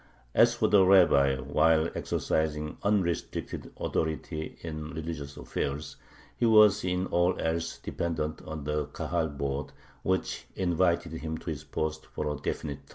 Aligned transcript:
As 0.33 0.55
for 0.55 0.67
the 0.67 0.83
rabbi, 0.83 1.35
while 1.35 1.87
exercising 1.93 2.77
unrestricted 2.81 3.71
authority 3.77 4.57
in 4.61 4.89
religious 4.95 5.37
affairs, 5.37 5.95
he 6.35 6.47
was 6.47 6.83
in 6.83 7.05
all 7.05 7.39
else 7.39 7.77
dependent 7.77 8.41
on 8.41 8.63
the 8.63 8.87
Kahal 8.87 9.27
board, 9.27 9.73
which 10.01 10.47
invited 10.55 11.11
him 11.11 11.37
to 11.37 11.51
his 11.51 11.63
post 11.63 12.07
for 12.07 12.33
a 12.33 12.39
definite 12.39 12.87
term. 12.87 12.89